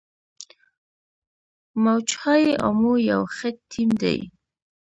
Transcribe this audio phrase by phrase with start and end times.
[1.83, 4.17] موج های امو یو ښه ټیم دی.